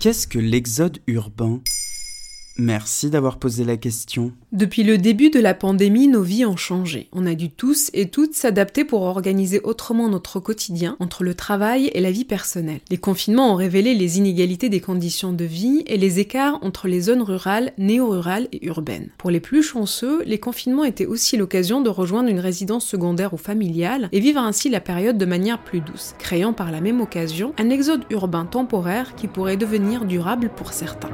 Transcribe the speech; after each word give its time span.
Qu'est-ce 0.00 0.26
que 0.26 0.38
l'exode 0.38 0.96
urbain? 1.06 1.60
Merci 2.58 3.10
d'avoir 3.10 3.38
posé 3.38 3.64
la 3.64 3.76
question. 3.76 4.32
Depuis 4.52 4.82
le 4.82 4.98
début 4.98 5.30
de 5.30 5.40
la 5.40 5.54
pandémie, 5.54 6.08
nos 6.08 6.22
vies 6.22 6.44
ont 6.44 6.56
changé. 6.56 7.08
On 7.12 7.26
a 7.26 7.34
dû 7.34 7.48
tous 7.48 7.90
et 7.94 8.10
toutes 8.10 8.34
s'adapter 8.34 8.84
pour 8.84 9.02
organiser 9.02 9.60
autrement 9.62 10.08
notre 10.08 10.40
quotidien 10.40 10.96
entre 10.98 11.24
le 11.24 11.34
travail 11.34 11.90
et 11.94 12.00
la 12.00 12.10
vie 12.10 12.24
personnelle. 12.24 12.80
Les 12.90 12.98
confinements 12.98 13.52
ont 13.52 13.56
révélé 13.56 13.94
les 13.94 14.18
inégalités 14.18 14.68
des 14.68 14.80
conditions 14.80 15.32
de 15.32 15.44
vie 15.44 15.84
et 15.86 15.96
les 15.96 16.18
écarts 16.18 16.58
entre 16.62 16.88
les 16.88 17.00
zones 17.00 17.22
rurales, 17.22 17.72
néo-rurales 17.78 18.48
et 18.52 18.66
urbaines. 18.66 19.10
Pour 19.16 19.30
les 19.30 19.40
plus 19.40 19.62
chanceux, 19.62 20.22
les 20.24 20.38
confinements 20.38 20.84
étaient 20.84 21.06
aussi 21.06 21.36
l'occasion 21.36 21.80
de 21.80 21.88
rejoindre 21.88 22.28
une 22.28 22.40
résidence 22.40 22.84
secondaire 22.84 23.32
ou 23.32 23.38
familiale 23.38 24.08
et 24.12 24.20
vivre 24.20 24.40
ainsi 24.40 24.68
la 24.68 24.80
période 24.80 25.18
de 25.18 25.24
manière 25.24 25.62
plus 25.62 25.80
douce, 25.80 26.14
créant 26.18 26.52
par 26.52 26.70
la 26.72 26.80
même 26.80 27.00
occasion 27.00 27.54
un 27.58 27.70
exode 27.70 28.04
urbain 28.10 28.44
temporaire 28.44 29.14
qui 29.14 29.28
pourrait 29.28 29.56
devenir 29.56 30.04
durable 30.04 30.50
pour 30.54 30.72
certains 30.72 31.10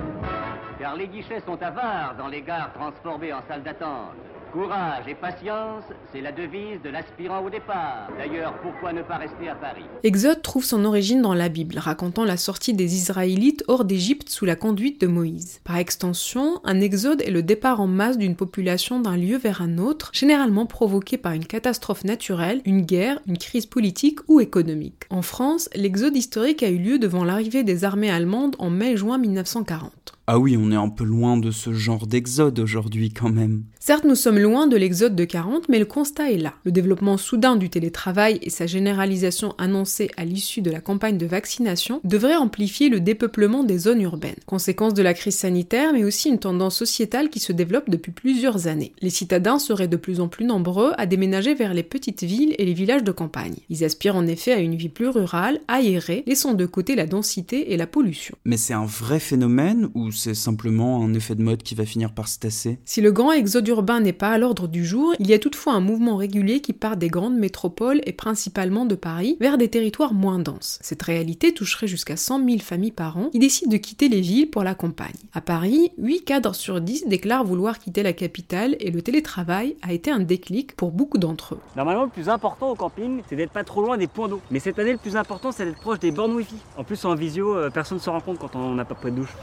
les 0.97 1.09
guichets 1.09 1.43
sont 1.47 1.63
avares 1.63 2.17
dans 2.19 2.29
les 2.29 2.43
gares 2.43 2.73
transformées 2.73 3.33
en 3.33 3.43
salles 3.49 3.63
d'attente. 3.63 4.17
Courage 4.53 5.07
et 5.07 5.15
patience, 5.15 5.85
c'est 6.13 6.23
la 6.23 6.33
devise 6.33 6.81
de 6.83 6.89
l'aspirant 6.89 7.45
au 7.45 7.51
départ. 7.51 8.09
D'ailleurs, 8.17 8.55
pourquoi 8.63 8.93
ne 8.95 9.03
pas 9.03 9.17
rester 9.17 9.51
à 9.51 9.55
Paris? 9.55 9.85
Exode 10.03 10.41
trouve 10.41 10.65
son 10.65 10.87
origine 10.87 11.21
dans 11.21 11.35
la 11.35 11.51
Bible, 11.51 11.79
racontant 11.79 12.25
la 12.25 12.39
sortie 12.39 12.73
des 12.73 12.95
Israélites 12.95 13.65
hors 13.69 13.85
d'Égypte 13.85 14.31
sous 14.31 14.47
la 14.47 14.57
conduite 14.57 15.01
de 15.01 15.09
Moïse. 15.09 15.61
Par 15.65 15.77
extension, 15.77 16.61
un 16.65 16.81
exode 16.81 17.21
est 17.23 17.31
le 17.31 17.43
départ 17.43 17.81
en 17.81 17.87
masse 17.87 18.17
d'une 18.17 18.37
population 18.37 19.01
d'un 19.01 19.17
lieu 19.17 19.37
vers 19.37 19.61
un 19.61 19.77
autre, 19.77 20.11
généralement 20.15 20.65
provoqué 20.65 21.19
par 21.19 21.33
une 21.33 21.45
catastrophe 21.45 22.05
naturelle, 22.05 22.63
une 22.65 22.83
guerre, 22.83 23.21
une 23.27 23.37
crise 23.37 23.67
politique 23.67 24.21
ou 24.29 24.41
économique. 24.41 25.03
En 25.11 25.23
France, 25.23 25.69
l'exode 25.75 26.17
historique 26.17 26.63
a 26.63 26.71
eu 26.71 26.79
lieu 26.79 26.99
devant 26.99 27.25
l'arrivée 27.25 27.65
des 27.65 27.85
armées 27.85 28.11
allemandes 28.11 28.57
en 28.59 28.71
mai-juin 28.71 29.19
1940. 29.19 30.06
Ah 30.29 30.41
oui, 30.41 30.57
on 30.59 30.73
est 30.73 30.77
un 30.77 30.89
peu 30.89 31.05
loin 31.05 31.37
de 31.37 31.53
ce 31.53 31.73
genre 31.73 32.09
d'exode 32.09 32.59
aujourd'hui 32.59 33.11
quand 33.11 33.29
même. 33.29 33.63
Certes, 33.79 34.03
nous 34.03 34.17
sommes 34.17 34.41
loin 34.41 34.67
de 34.67 34.77
l'exode 34.77 35.15
de 35.15 35.25
40, 35.25 35.69
mais 35.69 35.79
le 35.79 35.85
constat 35.85 36.33
est 36.33 36.37
là. 36.37 36.55
Le 36.65 36.73
développement 36.73 37.17
soudain 37.17 37.55
du 37.55 37.71
télétravail 37.71 38.41
et 38.43 38.51
sa 38.51 38.67
généralisation 38.67 39.55
annoncée 39.57 40.11
à 40.17 40.25
l'issue 40.25 40.63
de 40.63 40.71
la 40.73 40.81
campagne 40.81 41.17
de 41.17 41.27
vaccination 41.27 42.01
devraient 42.03 42.35
amplifier 42.35 42.89
le 42.89 42.99
dépeuplement 42.99 43.63
des 43.63 43.79
zones 43.79 44.01
urbaines. 44.01 44.35
Conséquence 44.47 44.95
de 44.95 45.03
la 45.05 45.15
crise 45.15 45.37
sanitaire, 45.37 45.93
mais 45.93 46.03
aussi 46.03 46.29
une 46.29 46.41
tendance 46.41 46.75
sociétale 46.75 47.31
qui 47.31 47.39
se 47.39 47.53
développe 47.53 47.89
depuis 47.89 48.11
plusieurs 48.11 48.67
années. 48.67 48.95
Les 49.01 49.11
citadins 49.11 49.61
seraient 49.61 49.87
de 49.87 49.97
plus 49.97 50.19
en 50.19 50.27
plus 50.27 50.45
nombreux 50.45 50.91
à 50.99 51.07
déménager 51.07 51.55
vers 51.55 51.73
les 51.73 51.85
petites 51.85 52.25
villes 52.25 52.57
et 52.59 52.65
les 52.65 52.75
villages 52.75 53.05
de 53.05 53.13
campagne. 53.13 53.55
Ils 53.71 53.85
aspirent 53.85 54.17
en 54.17 54.27
effet 54.27 54.53
à 54.53 54.59
une 54.59 54.75
vie 54.75 54.89
plus 54.89 55.07
rurale, 55.07 55.61
aérée, 55.69 56.25
laissant 56.27 56.55
de 56.55 56.67
côté 56.67 56.97
la 56.97 57.07
densité 57.07 57.73
et 57.73 57.77
la 57.77 57.87
pollution. 57.87 58.35
Mais 58.45 58.57
c'est 58.57 58.75
un 58.75 58.87
vrai 58.87 59.21
phénomène 59.21 59.89
ou 59.95 60.11
c'est 60.17 60.35
simplement 60.35 61.03
un 61.05 61.15
effet 61.15 61.35
de 61.35 61.43
mode 61.43 61.63
qui 61.63 61.75
va 61.75 61.85
finir 61.85 62.13
par 62.13 62.29
se 62.29 62.39
tasser 62.39 62.79
Si 62.85 63.01
le 63.01 63.13
grand 63.13 63.33
exode 63.33 63.69
urbain 63.69 64.01
n'est 64.01 64.13
pas 64.13 64.31
à 64.31 64.39
l'ordre 64.39 64.69
du 64.69 64.85
jour, 64.85 65.15
il 65.19 65.29
y 65.29 65.35
a 65.35 65.39
toutefois 65.39 65.75
un 65.75 65.81
mouvement 65.81 66.17
régulier 66.17 66.61
qui 66.61 66.73
part 66.73 66.97
des 66.97 67.09
grandes 67.09 67.37
métropoles 67.37 68.01
et 68.05 68.13
principalement 68.13 68.87
de 68.87 68.95
Paris 68.95 69.37
vers 69.41 69.59
des 69.59 69.69
territoires 69.69 70.15
moins 70.15 70.39
denses. 70.39 70.79
Cette 70.83 71.03
réalité 71.03 71.53
toucherait 71.53 71.87
jusqu'à 71.87 72.17
100 72.17 72.45
000 72.45 72.59
familles 72.59 72.93
par 72.93 73.17
an 73.17 73.29
qui 73.31 73.39
décident 73.39 73.71
de 73.71 73.77
quitter 73.77 74.09
les 74.09 74.21
villes 74.21 74.51
pour 74.51 74.65
la 74.65 74.75
campagne. 74.75 75.15
À 75.33 75.41
Paris, 75.41 75.93
8 75.99 76.25
cadres 76.25 76.55
sur 76.55 76.81
10 76.81 77.07
déclarent 77.07 77.45
vouloir 77.45 77.79
quitter 77.79 78.03
la 78.03 78.13
capitale 78.13 78.77
et 78.81 78.91
le 78.91 79.03
télétravail 79.03 79.77
a 79.83 79.93
été 79.93 80.11
un 80.11 80.21
déclic 80.21 80.75
pour 80.75 80.91
beaucoup 80.91 81.19
d'entre 81.19 81.55
eux. 81.55 81.61
Normalement, 81.77 82.05
le 82.05 82.11
plus 82.11 82.29
important 82.29 82.71
au 82.71 82.75
camping, 82.75 83.23
c'est 83.29 83.37
d'être 83.37 83.53
pas 83.53 83.65
trop 83.65 83.83
loin 83.83 83.97
des 83.97 84.07
points 84.07 84.29
d'eau. 84.29 84.41
Mais 84.51 84.61
cette 84.61 84.79
année, 84.79 84.93
le 84.93 84.99
plus 84.99 85.17
important, 85.17 85.53
c'est 85.53 85.65
d'être 85.65 85.81
proche 85.81 85.99
des 85.99 86.11
bornes 86.11 86.33
Wi-Fi. 86.33 86.57
En 86.77 86.85
plus, 86.85 87.05
en 87.05 87.15
visio, 87.15 87.55
euh, 87.55 87.71
personne 87.71 87.99
ne 87.99 88.03
se 88.03 88.11
rend 88.11 88.21
compte 88.21 88.39
quand 88.39 88.55
on 88.55 88.75
n'a 88.75 88.85
pas 88.85 88.95
pris 88.95 89.11
de 89.11 89.17
douche. 89.17 89.35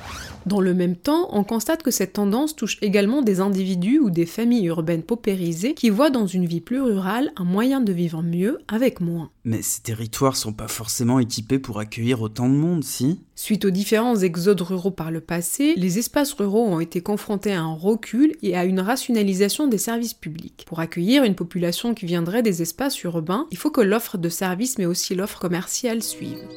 Dans 0.45 0.59
le 0.63 0.73
même 0.73 0.95
temps, 0.95 1.27
on 1.31 1.43
constate 1.43 1.83
que 1.83 1.91
cette 1.91 2.13
tendance 2.13 2.55
touche 2.55 2.77
également 2.81 3.21
des 3.21 3.39
individus 3.39 3.99
ou 3.99 4.09
des 4.09 4.25
familles 4.25 4.65
urbaines 4.65 5.03
paupérisées 5.03 5.73
qui 5.73 5.89
voient 5.89 6.09
dans 6.09 6.27
une 6.27 6.45
vie 6.45 6.61
plus 6.61 6.81
rurale 6.81 7.31
un 7.35 7.43
moyen 7.43 7.81
de 7.81 7.93
vivre 7.93 8.21
mieux 8.23 8.59
avec 8.67 9.01
moins. 9.01 9.29
Mais 9.45 9.61
ces 9.61 9.81
territoires 9.81 10.37
sont 10.37 10.53
pas 10.53 10.67
forcément 10.67 11.19
équipés 11.19 11.59
pour 11.59 11.79
accueillir 11.79 12.21
autant 12.21 12.49
de 12.49 12.55
monde, 12.55 12.83
si? 12.83 13.19
Suite 13.35 13.65
aux 13.65 13.71
différents 13.71 14.15
exodes 14.15 14.61
ruraux 14.61 14.91
par 14.91 15.11
le 15.11 15.19
passé, 15.19 15.73
les 15.75 15.99
espaces 15.99 16.33
ruraux 16.33 16.65
ont 16.65 16.79
été 16.79 17.01
confrontés 17.01 17.53
à 17.53 17.61
un 17.61 17.73
recul 17.73 18.35
et 18.41 18.55
à 18.55 18.63
une 18.63 18.79
rationalisation 18.79 19.67
des 19.67 19.77
services 19.77 20.13
publics. 20.13 20.63
Pour 20.67 20.79
accueillir 20.79 21.23
une 21.23 21.35
population 21.35 21.93
qui 21.93 22.05
viendrait 22.05 22.43
des 22.43 22.61
espaces 22.61 23.01
urbains, 23.03 23.47
il 23.51 23.57
faut 23.57 23.71
que 23.71 23.81
l'offre 23.81 24.17
de 24.17 24.29
services 24.29 24.77
mais 24.77 24.85
aussi 24.85 25.15
l'offre 25.15 25.39
commerciale 25.39 26.03
suivent. 26.03 26.47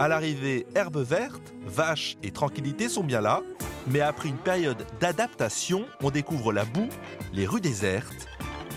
À 0.00 0.08
l'arrivée, 0.08 0.66
herbe 0.74 0.96
verte, 0.96 1.52
vaches 1.66 2.16
et 2.22 2.30
tranquillité 2.30 2.88
sont 2.88 3.04
bien 3.04 3.20
là, 3.20 3.42
mais 3.86 4.00
après 4.00 4.30
une 4.30 4.38
période 4.38 4.86
d'adaptation, 4.98 5.84
on 6.02 6.10
découvre 6.10 6.54
la 6.54 6.64
boue, 6.64 6.88
les 7.34 7.46
rues 7.46 7.60
désertes 7.60 8.26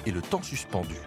et 0.06 0.12
le 0.12 0.22
temps 0.22 0.44
suspendu. 0.44 0.98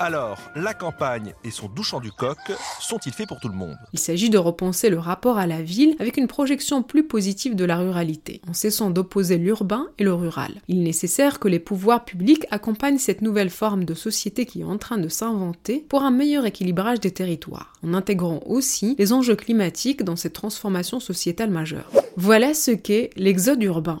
Alors, 0.00 0.38
la 0.54 0.74
campagne 0.74 1.34
et 1.42 1.50
son 1.50 1.66
douchant 1.66 1.98
du 1.98 2.12
coq 2.12 2.38
sont-ils 2.78 3.12
faits 3.12 3.26
pour 3.26 3.40
tout 3.40 3.48
le 3.48 3.56
monde? 3.56 3.76
Il 3.92 3.98
s'agit 3.98 4.30
de 4.30 4.38
repenser 4.38 4.90
le 4.90 4.98
rapport 5.00 5.38
à 5.38 5.46
la 5.48 5.60
ville 5.60 5.96
avec 5.98 6.16
une 6.16 6.28
projection 6.28 6.84
plus 6.84 7.02
positive 7.02 7.56
de 7.56 7.64
la 7.64 7.78
ruralité, 7.78 8.40
en 8.48 8.52
cessant 8.52 8.90
d'opposer 8.90 9.38
l'urbain 9.38 9.88
et 9.98 10.04
le 10.04 10.14
rural. 10.14 10.52
Il 10.68 10.78
est 10.78 10.84
nécessaire 10.84 11.40
que 11.40 11.48
les 11.48 11.58
pouvoirs 11.58 12.04
publics 12.04 12.46
accompagnent 12.52 12.98
cette 12.98 13.22
nouvelle 13.22 13.50
forme 13.50 13.84
de 13.84 13.94
société 13.94 14.46
qui 14.46 14.60
est 14.60 14.64
en 14.64 14.78
train 14.78 14.98
de 14.98 15.08
s'inventer 15.08 15.84
pour 15.88 16.04
un 16.04 16.12
meilleur 16.12 16.46
équilibrage 16.46 17.00
des 17.00 17.10
territoires, 17.10 17.72
en 17.82 17.92
intégrant 17.92 18.40
aussi 18.46 18.94
les 19.00 19.12
enjeux 19.12 19.36
climatiques 19.36 20.04
dans 20.04 20.16
cette 20.16 20.32
transformation 20.32 21.00
sociétale 21.00 21.50
majeure. 21.50 21.90
Voilà 22.16 22.54
ce 22.54 22.70
qu'est 22.70 23.10
l'exode 23.16 23.64
urbain. 23.64 24.00